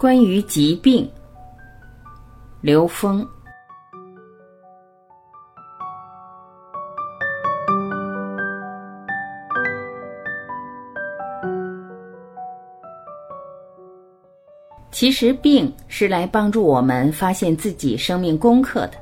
[0.00, 1.06] 关于疾病，
[2.62, 3.22] 刘峰。
[14.90, 18.92] 其实，病是来帮助我们发现自己生命功课的。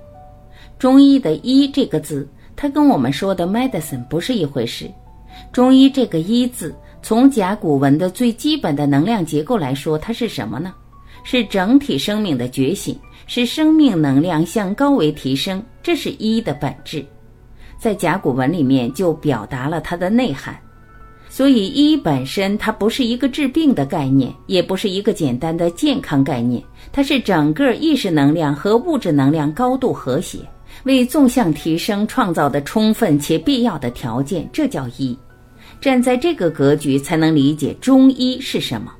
[0.80, 4.90] 中医的“医”这个字，它跟我们说的 “medicine” 不是一回事。
[5.52, 10.74] 中医这个“医”字，从甲骨文的最基本的能量结构来说，它是什么呢？
[11.24, 17.04] 是整体生命的觉醒，是生命能量向高维提升，这是一的本质。
[17.78, 20.58] 在甲骨文里面就表达了它的内涵。
[21.30, 30.38] 所以，一本身它不是一个治病的概念，也不是一个简单的健康概念，它是整个意识能量和物质能量高度和谐，
[30.84, 35.16] 为纵向提升创造的充分且必要的条件，这叫一。
[35.80, 38.90] 站在这个格局，才能理解中医是什么。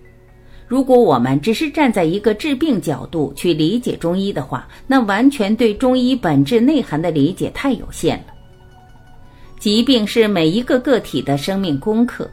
[0.69, 8.35] 如果我们只是站在一个治病角度去理解中医的话，那完全对中医本质内涵的理解太有限了。
[9.59, 12.31] 疾病是每一个个体的生命功课。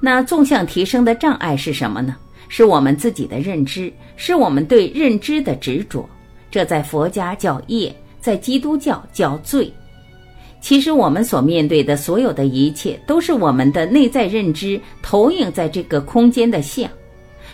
[0.00, 2.16] 那纵向提升的障碍是什么呢？
[2.48, 6.08] 是我们自己的认知，是我们对认知的执着。
[6.50, 9.70] 这在佛家叫业，在基督教叫罪。
[10.60, 16.90] 其实我们所面对的所有的一切，都是我们的内在认知投影在这个空间的像。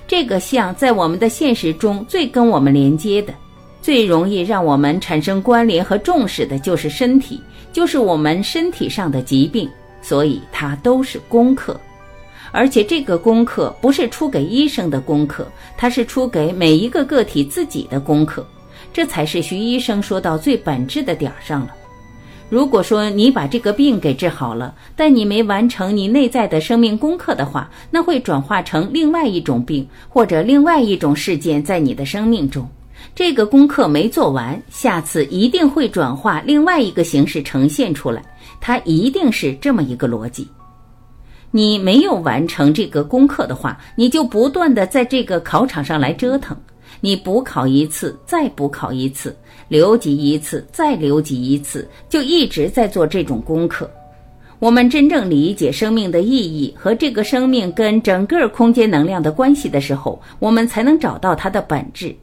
[0.06, 3.34] 这个像在我们的现实中最跟我们连接的，
[3.80, 7.40] 最容易让我们产生关联和重视的，就是身体，
[7.72, 9.68] 就是我们身体上的疾病。
[10.02, 11.80] 所以它都是功课，
[12.52, 18.46] 而且这个功课不是出给医生的功课，它是出给每一个个体自己的功课。
[18.92, 21.74] 这才是徐医生说到最本质的点儿上了。
[22.54, 32.64] 如果说你把这个病给治好了，但你没完成你内在的生命功课的话，那会转化成另外一种病或者另外一种事件在你的生命中。
[33.12, 38.22] 这个功课没做完，下次一定会转化另外一个形式呈现出来。
[38.60, 40.46] 它一定是这么一个逻辑。
[41.50, 46.56] 你没有完成这个功课的话，你就不断的在这个考场上来折腾。
[47.04, 49.36] 你补考一次，再补考一次，
[49.68, 53.90] 留级一次，再留级一次，就一直在做这种功课。
[54.58, 62.16] 我们真正理解生命的意义和这个生命跟整个空间能量的关系的时候，我们才能找到它的本质。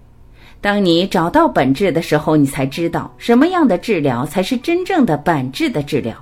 [0.59, 6.15] 当你找到本质的时候，你才知道什么样的治疗才是真正的本质的治疗。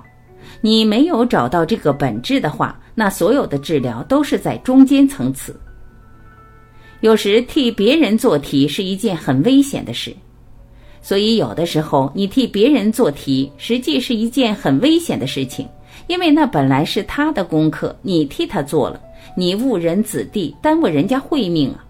[0.60, 5.58] 你没有找到这个本质的话，那所有的治疗都是在中间层次。
[7.00, 10.14] 有时替别人做题是一件很危险的事，
[11.00, 15.66] 所以有的时候你替别人做题，实际是一件很危险的事情，
[16.08, 19.00] 因为那本来是他的功课，你替他做了，
[19.34, 21.82] 你误人子弟，耽误人家慧命啊。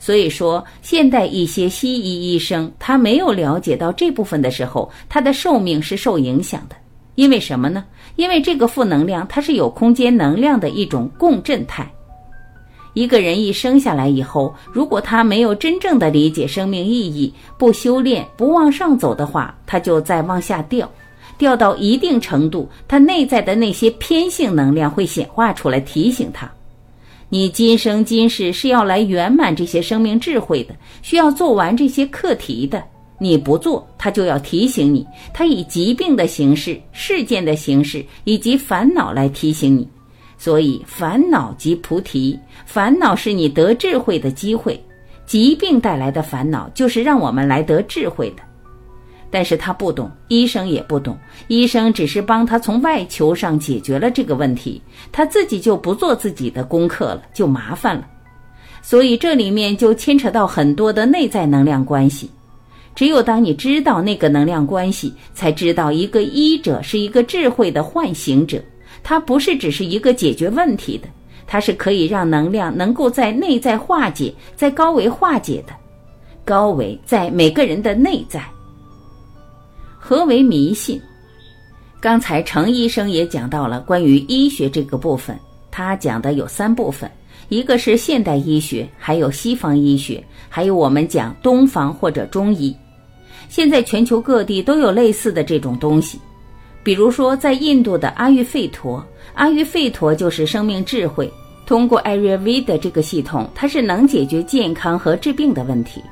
[0.00, 6.74] 所以说，现代一些西医医生他没有了解到这部分的时候，他的寿命是受影响的。
[7.14, 7.84] 因为什么呢？
[8.16, 11.88] 因为这个负能量它是有空间能量的一种共振态。
[12.92, 20.90] 一个人一生下来以后，如果他没有真正的理解生命意义，不修炼，不往上走的话，他就在往下掉，
[21.38, 26.50] 掉到一定程度，他内在的那些偏性能量会显化出来，提醒他：
[27.28, 32.82] 你今生今世是要来圆满这些生命智慧的，需要做完这些课题的。
[33.22, 39.86] 你不做，他就要提醒你，他以疾病的形式、事件的形式以及烦恼来提醒你。
[40.40, 44.82] 所以，烦恼即菩提，烦恼是你得智慧的机会。
[45.26, 48.42] 疾病带来的烦恼，就是让我们来得智慧的。
[49.30, 51.14] 但是他不懂，医生也不懂，
[51.48, 54.80] 医生只是帮他从外求上解决了这个问题，
[55.12, 58.08] 他自己就不做自己的功课了，就麻烦了。
[58.80, 62.30] 所以这里面就牵扯到很多的内在能量关系。
[62.94, 68.58] 只有当你知道那个能量关系，才知道一个医者是一个智慧的唤醒者。
[69.02, 71.08] 它不是只是一个解决问题的，
[71.46, 75.72] 它是可以让能量能够在内在化解，在高维化解的。
[76.44, 78.42] 高维在每个人的内在。
[79.98, 81.00] 何为迷信？
[82.00, 85.38] 刚才程医生也讲到了关于医学这个部分，
[85.70, 87.10] 他讲的有三部分，
[87.50, 92.74] 一个是现代医学，还有西方医学，还有我们讲东方或者中医。
[93.48, 96.18] 现在全球各地都有类似的这种东西。
[96.82, 99.04] 比如说，在印度的阿育吠陀，
[99.34, 101.30] 阿育吠陀就是生命智慧。
[101.66, 106.02] 通过艾瑞维的这个系统，它是能解决健康和治病的问题。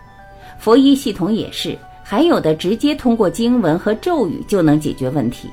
[0.58, 5.48] 佛医系统也是，还有的直接通过经文和咒语就能解决问题。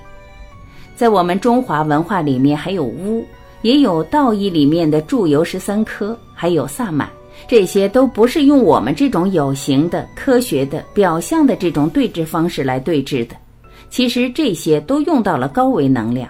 [0.95, 3.25] 在我们中华文化里面，还有巫，
[3.63, 7.09] 也有道医里面的祝由十三科，还有萨满，
[7.47, 13.35] 这些都不是用我们这种有形的、科学的、表象的这种对峙方式来对峙的。
[13.89, 16.29] 其实这些都用到了高维能量。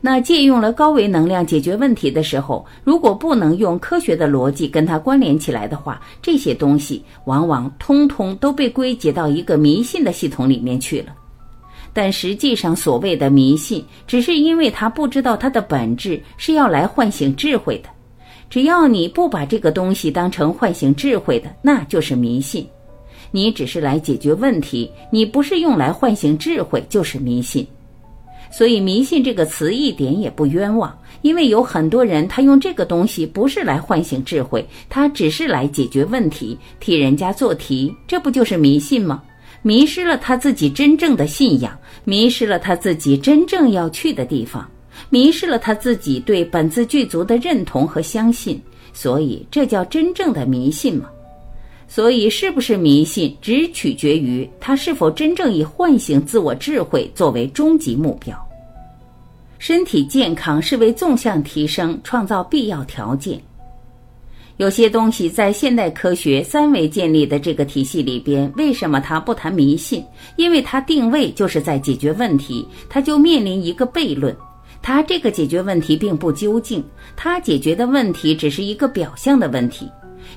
[0.00, 11.14] 那借用了高维能量解决问题的时候，如果不能用科学的逻辑跟它关联起来的话，这些东西往往通通都被归结到一个迷信的系统里面去了。
[11.94, 17.88] 但实际上，所谓的迷信，只是因为他不知道它的本质是要来唤醒智慧的。
[18.50, 22.66] 只要你不把这个东西当成唤醒智慧的，那就是迷信。
[23.34, 27.66] 你只是来解决问题，你不是用来唤醒智慧，就是迷信。
[28.48, 39.20] 所以，迷信这个词一点也不冤枉，因为有很多人他用这个东西不是来唤醒智慧，他只是来解决问题，替人家做题，这不就是迷信吗？
[39.62, 44.64] 迷失了他自己真正的信仰，迷失了他自己真正要去的地方，
[45.10, 51.10] 迷失了他自己对本自具足的认同和相信，所以这叫真正的迷信吗？
[51.94, 58.36] 所以，是不是迷信，只取决于他是否真正以唤醒自我智慧作为终极目标。
[59.60, 63.40] 身体健康是为纵向提升创造必要条件。
[64.56, 70.04] 有些东西在现代科学三维建立的这个体系里边，为什么它不谈迷信？
[70.34, 74.36] 因为它定位就是在解决问题，它就面临一个悖论。
[74.82, 76.82] 它这个解决问题并不究竟，
[77.14, 79.88] 它解决的问题只是一个表象的问题。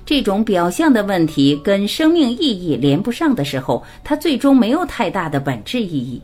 [0.06, 6.22] 这种表象的问题跟生命意义连不上的时候，它最终没有太大的本质意义。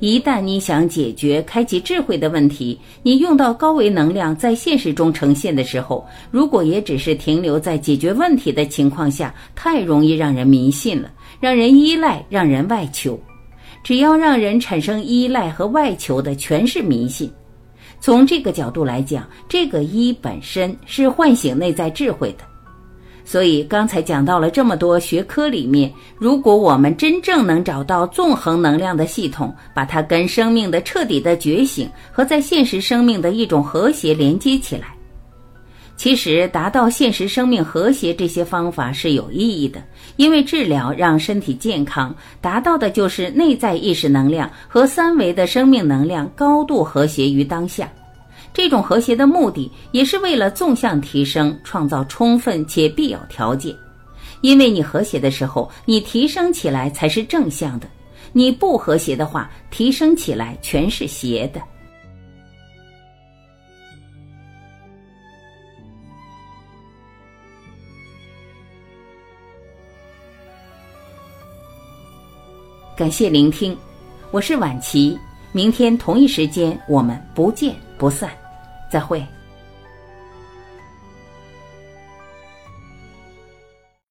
[0.00, 11.10] 一旦你想解决开启智慧的问题，你用到高维能量在现实中呈现的时候，如果也只是停留在解决问题的情况下，太容易让人迷信了，
[11.40, 13.18] 让人依赖，让人外求。
[13.82, 17.28] 只要让人产生依赖和外求的，全是迷信。
[18.00, 22.44] 从这个角度来讲，这个一本身是唤醒内在智慧的。
[23.30, 34.94] 所以刚才讲到了这么多学科里面，如果我们真正能找到纵横能量的系统，把它跟生命的彻底的觉醒和在现实生命的一种和谐连接起来，
[35.94, 39.78] 其实达到现实生命和谐这些方法是有意义的，
[40.16, 47.92] 因为治疗让身体健康，达到的就是内在意识能量和三维的生命能量高度和谐于当下。
[48.58, 53.72] 这种和谐的目的，也是为了纵向提升，创造充分且必要条件。
[54.40, 57.86] 因为你和谐的时候，你提升起来才是正向的；
[58.32, 61.62] 你不和谐的话，提升起来全是邪的。
[72.96, 73.78] 感谢聆听，
[74.32, 75.16] 我是晚琪。
[75.52, 78.28] 明天同一时间，我们不见不散。
[78.88, 79.26] 再会。